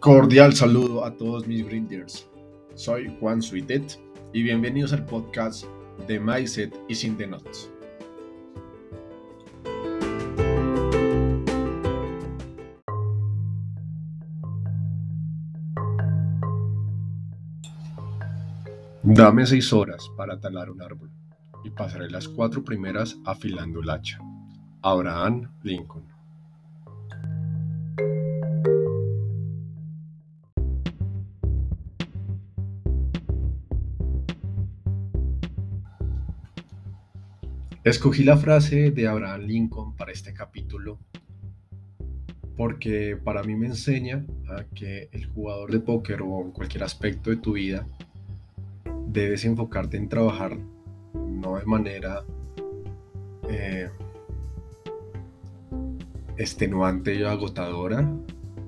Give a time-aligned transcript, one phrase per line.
[0.00, 2.30] Cordial saludo a todos mis grinders.
[2.76, 3.98] Soy Juan Suitet
[4.32, 5.64] y bienvenidos al podcast
[6.06, 7.68] de Mindset y Sin the Notes.
[19.02, 21.10] Dame seis horas para talar un árbol
[21.64, 24.20] y pasaré las cuatro primeras afilando el hacha.
[24.80, 26.17] Abraham Lincoln.
[37.88, 40.98] Escogí la frase de Abraham Lincoln para este capítulo
[42.54, 47.30] porque para mí me enseña a que el jugador de póker o en cualquier aspecto
[47.30, 47.88] de tu vida
[49.06, 50.58] debes enfocarte en trabajar
[51.14, 52.24] no de manera
[53.48, 53.88] eh,
[56.36, 58.06] extenuante y agotadora,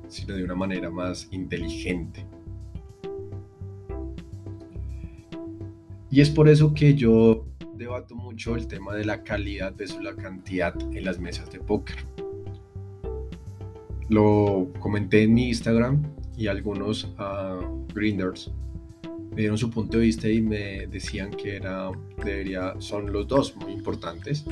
[0.09, 2.25] sino de una manera más inteligente.
[6.11, 7.50] Y es por eso que yo
[8.01, 11.97] debato mucho el tema de la calidad versus la cantidad en las mesas de póker.
[14.09, 16.03] Lo comenté en mi Instagram
[16.37, 18.51] y algunos uh, grinders
[19.31, 21.91] me dieron su punto de vista y me decían que era,
[22.25, 24.45] debería, son los dos muy importantes.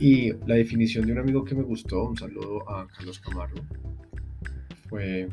[0.00, 3.60] Y la definición de un amigo que me gustó, un saludo a Carlos Camargo,
[4.88, 5.28] fue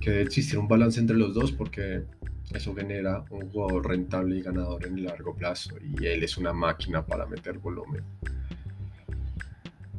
[0.00, 2.02] que debe existir un balance entre los dos porque
[2.52, 6.52] eso genera un jugador rentable y ganador en el largo plazo y él es una
[6.52, 8.04] máquina para meter volumen.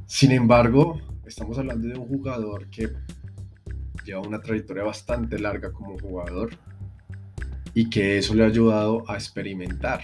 [0.06, 2.90] Sin embargo, estamos hablando de un jugador que
[4.06, 6.52] lleva una trayectoria bastante larga como jugador
[7.74, 10.02] y que eso le ha ayudado a experimentar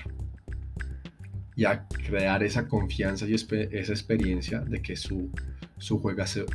[1.55, 5.29] y a crear esa confianza y esa experiencia de que su,
[5.77, 6.01] su,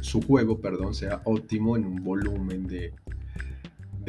[0.03, 2.93] su juego perdón, sea óptimo en un volumen de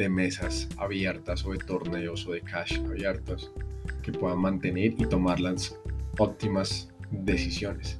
[0.00, 3.52] de mesas abiertas o de torneos o de cash abiertos
[4.02, 5.78] que puedan mantener y tomar las
[6.18, 7.98] óptimas decisiones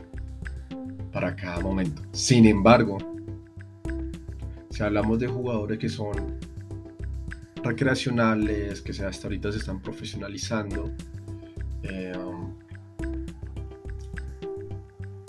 [1.12, 2.00] para cada momento.
[2.12, 2.96] Sin embargo,
[4.70, 6.38] si hablamos de jugadores que son
[7.62, 10.90] recreacionales, que hasta ahorita se están profesionalizando,
[11.82, 12.12] eh,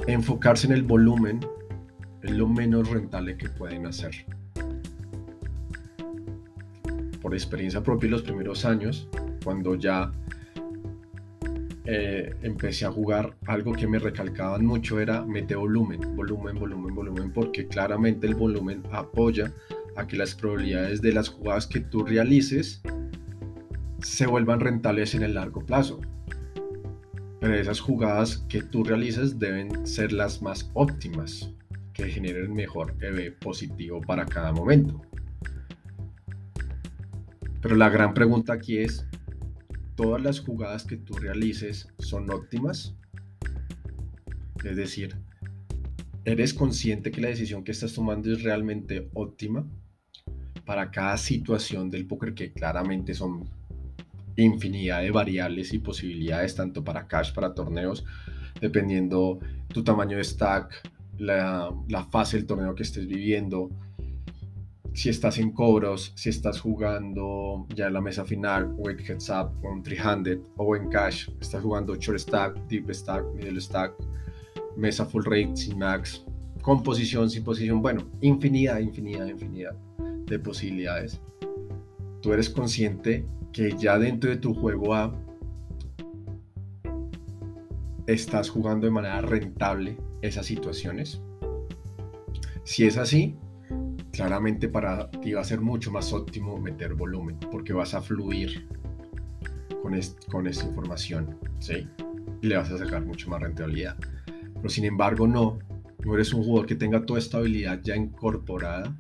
[0.08, 1.42] enfocarse en el volumen
[2.22, 4.26] es lo menos rentable que pueden hacer
[7.22, 9.08] por experiencia propia los primeros años,
[9.44, 10.12] cuando ya
[11.86, 17.32] eh, empecé a jugar, algo que me recalcaban mucho era mete volumen, volumen, volumen, volumen,
[17.32, 19.52] porque claramente el volumen apoya
[19.96, 22.82] a que las probabilidades de las jugadas que tú realices
[24.02, 26.00] se vuelvan rentables en el largo plazo.
[27.40, 31.52] Pero esas jugadas que tú realices deben ser las más óptimas,
[31.94, 35.02] que generen mejor EV positivo para cada momento.
[37.61, 39.05] Pero la gran pregunta aquí es,
[39.95, 42.95] ¿todas las jugadas que tú realices son óptimas?
[44.63, 45.16] Es decir,
[46.25, 49.66] ¿eres consciente que la decisión que estás tomando es realmente óptima
[50.66, 53.49] para cada situación del póker que claramente son
[54.38, 58.05] infinidad de variables y posibilidades tanto para cash, para torneos,
[58.59, 63.69] dependiendo tu tamaño de stack, la, la fase del torneo que estés viviendo,
[64.94, 69.52] si estás en cobros, si estás jugando ya en la mesa final o heads up
[69.63, 73.94] o en 300 o en cash, estás jugando short stack, deep stack, middle stack,
[74.75, 76.25] mesa full rate, sin max,
[76.62, 79.75] con posición, sin posición, bueno, infinidad, infinidad, infinidad
[80.25, 81.19] de posibilidades.
[82.22, 85.13] Tú eres consciente que ya dentro de tu juego A
[88.08, 91.22] estás jugando de manera rentable esas situaciones.
[92.63, 93.35] Si es así,
[94.11, 98.67] claramente para ti va a ser mucho más óptimo meter volumen porque vas a fluir
[99.81, 99.99] con,
[100.29, 101.88] con esta información, ¿sí?
[102.41, 103.97] Y le vas a sacar mucho más rentabilidad.
[104.55, 105.59] Pero sin embargo, no,
[106.03, 108.96] no eres un jugador que tenga toda esta habilidad ya incorporada.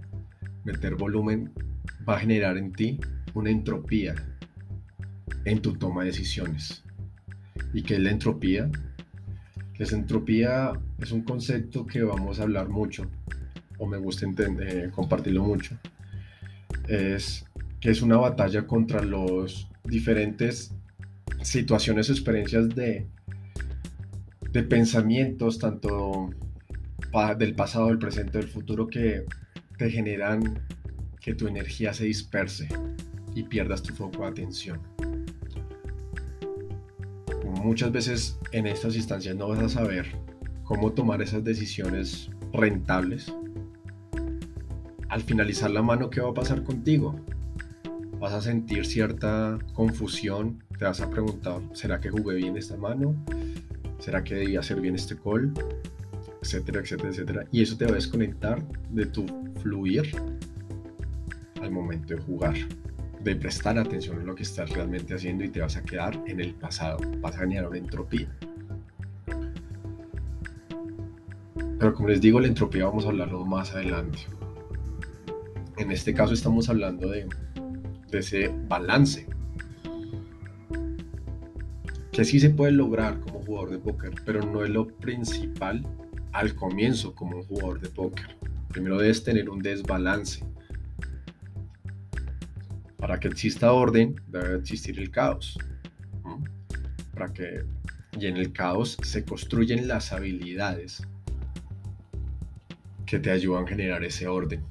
[0.63, 1.51] Meter volumen
[2.07, 2.99] va a generar en ti
[3.33, 4.15] una entropía
[5.45, 6.83] en tu toma de decisiones.
[7.73, 8.69] ¿Y qué es la entropía?
[9.77, 13.09] La entropía es un concepto que vamos a hablar mucho
[13.81, 15.75] o me gusta entender, compartirlo mucho,
[16.87, 17.43] es
[17.79, 20.71] que es una batalla contra los diferentes
[21.41, 23.07] situaciones experiencias de,
[24.51, 26.29] de pensamientos, tanto
[27.39, 29.25] del pasado, del presente, del futuro, que
[29.79, 30.63] te generan
[31.19, 32.67] que tu energía se disperse
[33.33, 34.79] y pierdas tu foco de atención.
[37.63, 40.05] Muchas veces en estas instancias no vas a saber
[40.65, 43.33] cómo tomar esas decisiones rentables
[45.11, 47.19] al finalizar la mano, ¿qué va a pasar contigo?
[48.17, 53.13] Vas a sentir cierta confusión, te vas a preguntar, ¿será que jugué bien esta mano?
[53.99, 55.51] ¿Será que debía hacer bien este call?
[56.41, 57.43] Etcétera, etcétera, etcétera.
[57.51, 59.25] Y eso te va a desconectar de tu
[59.61, 60.15] fluir
[61.61, 62.55] al momento de jugar,
[63.21, 66.39] de prestar atención a lo que estás realmente haciendo y te vas a quedar en
[66.39, 68.29] el pasado, vas a generar una entropía.
[71.79, 74.19] Pero como les digo, la entropía vamos a hablarlo más adelante.
[75.81, 77.27] En este caso estamos hablando de,
[78.11, 79.25] ese balance
[82.11, 85.83] que sí se puede lograr como jugador de póker, pero no es lo principal
[86.33, 88.37] al comienzo como un jugador de póker.
[88.67, 90.45] Primero debes tener un desbalance
[92.97, 95.57] para que exista orden, debe existir el caos.
[97.11, 97.65] Para que,
[98.19, 101.01] y en el caos se construyen las habilidades
[103.07, 104.70] que te ayudan a generar ese orden.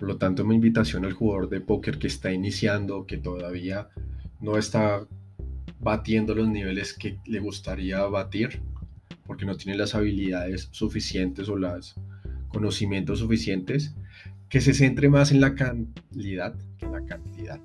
[0.00, 3.90] Por lo tanto, mi invitación al jugador de póker que está iniciando, que todavía
[4.40, 5.06] no está
[5.78, 8.62] batiendo los niveles que le gustaría batir,
[9.26, 11.96] porque no tiene las habilidades suficientes o los
[12.48, 13.94] conocimientos suficientes,
[14.48, 17.60] que se centre más en la calidad que en la cantidad.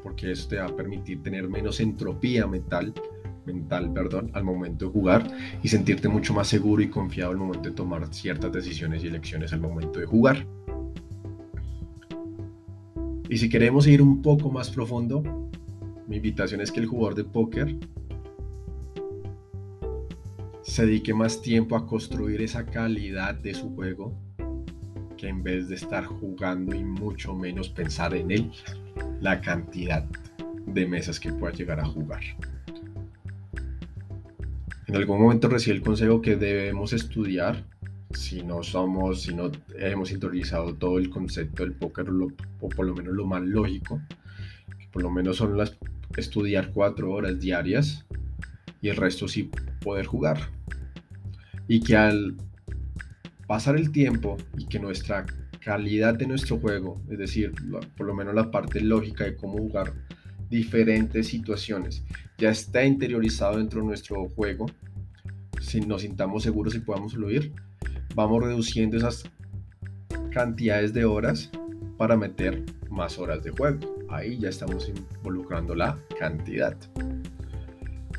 [0.00, 2.94] Porque eso te va a permitir tener menos entropía mental,
[3.46, 5.30] mental, perdón, al momento de jugar
[5.62, 9.52] y sentirte mucho más seguro y confiado al momento de tomar ciertas decisiones y elecciones
[9.52, 10.46] al momento de jugar.
[13.28, 15.22] Y si queremos ir un poco más profundo,
[16.06, 17.76] mi invitación es que el jugador de póker
[20.62, 24.12] se dedique más tiempo a construir esa calidad de su juego
[25.28, 28.50] en vez de estar jugando y mucho menos pensar en él,
[29.20, 30.04] la cantidad
[30.66, 32.22] de mesas que pueda llegar a jugar.
[34.94, 37.64] En algún momento recibí el consejo que debemos estudiar
[38.12, 42.06] si no somos, si no hemos interiorizado todo el concepto del póker,
[42.60, 44.00] o por lo menos lo más lógico,
[44.78, 45.76] que por lo menos son las
[46.16, 48.06] estudiar cuatro horas diarias
[48.80, 49.50] y el resto sí
[49.80, 50.38] poder jugar.
[51.66, 52.36] Y que al
[53.48, 55.26] pasar el tiempo y que nuestra
[55.58, 57.52] calidad de nuestro juego, es decir,
[57.96, 59.92] por lo menos la parte lógica de cómo jugar
[60.48, 62.04] diferentes situaciones,
[62.38, 64.66] ya está interiorizado dentro de nuestro juego,
[65.64, 67.52] si nos sintamos seguros y podamos fluir,
[68.14, 69.24] vamos reduciendo esas
[70.30, 71.50] cantidades de horas
[71.96, 73.78] para meter más horas de juego.
[74.08, 76.76] Ahí ya estamos involucrando la cantidad.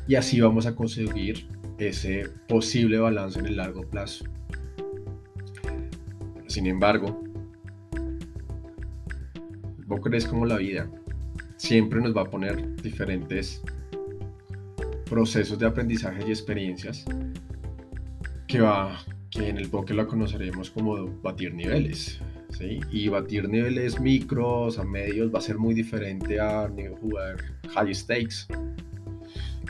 [0.08, 1.46] Y así vamos a conseguir
[1.78, 4.24] ese posible balance en el largo plazo.
[6.48, 7.22] Sin embargo,
[9.86, 10.90] vos crees como la vida
[11.56, 13.62] siempre nos va a poner diferentes
[15.08, 17.04] procesos de aprendizaje y experiencias
[18.46, 18.98] que va
[19.30, 22.20] que en el póker la conoceremos como batir niveles
[22.50, 22.80] ¿sí?
[22.90, 26.70] y batir niveles micros a medios va a ser muy diferente a
[27.00, 27.36] jugar
[27.74, 28.46] high stakes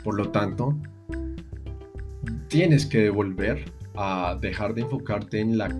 [0.03, 0.77] por lo tanto
[2.47, 3.65] tienes que devolver
[3.95, 5.75] a dejar de enfocarte en la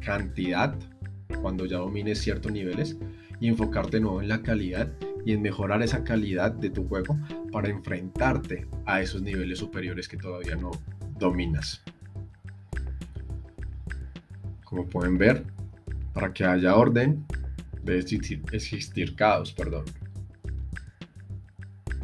[0.00, 0.76] cantidad
[1.40, 2.96] cuando ya domines ciertos niveles
[3.40, 4.92] y enfocarte nuevo en la calidad
[5.24, 7.18] y en mejorar esa calidad de tu juego
[7.50, 10.70] para enfrentarte a esos niveles superiores que todavía no
[11.18, 11.82] dominas.
[14.72, 15.44] Como pueden ver,
[16.14, 17.26] para que haya orden
[17.82, 19.84] debe existir, existir caos, perdón.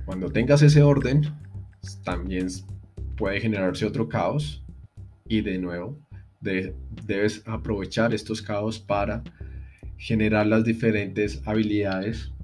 [0.04, 1.22] Cuando tengas ese orden,
[2.04, 2.48] también
[3.16, 4.62] puede generarse otro caos
[5.26, 5.98] y de nuevo
[6.42, 9.22] debes aprovechar estos caos para
[9.96, 12.34] generar las diferentes habilidades,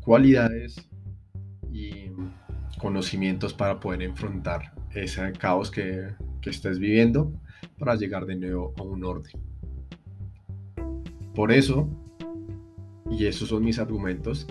[0.00, 0.88] cualidades
[1.70, 2.12] y
[2.78, 7.30] conocimientos para poder enfrentar ese caos que, que estés viviendo
[7.78, 9.32] para llegar de nuevo a un orden.
[11.34, 11.88] Por eso,
[13.10, 14.46] y esos son mis argumentos,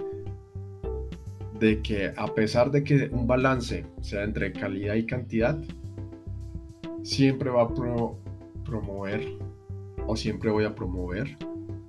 [1.59, 5.57] de que a pesar de que un balance sea entre calidad y cantidad,
[7.03, 7.73] siempre va a
[8.63, 9.27] promover
[10.05, 11.37] o siempre voy a promover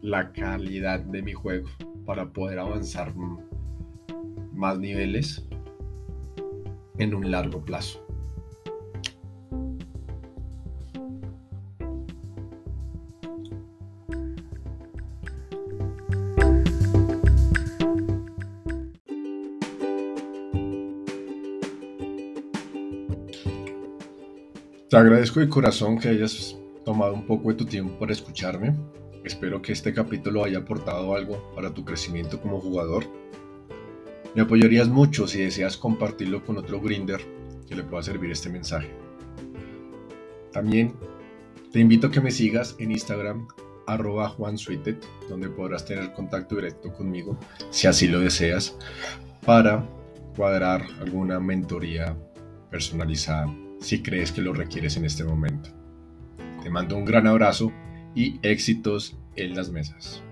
[0.02, 1.68] la calidad de mi juego
[2.06, 3.12] para poder avanzar
[4.54, 5.46] más niveles
[6.98, 8.07] en un largo plazo.
[24.88, 28.74] Te agradezco de corazón que hayas tomado un poco de tu tiempo para escucharme.
[29.22, 33.04] Espero que este capítulo haya aportado algo para tu crecimiento como jugador.
[34.34, 37.20] Me apoyarías mucho si deseas compartirlo con otro grinder
[37.68, 38.88] que le pueda servir este mensaje.
[40.52, 40.94] También
[41.70, 43.46] te invito a que me sigas en Instagram
[43.86, 44.34] arroba
[45.28, 48.74] donde podrás tener contacto directo conmigo si así lo deseas
[49.44, 49.86] para
[50.34, 52.16] cuadrar alguna mentoría
[52.70, 55.70] personalizada si crees que lo requieres en este momento.
[56.62, 57.72] Te mando un gran abrazo
[58.14, 60.22] y éxitos en las mesas.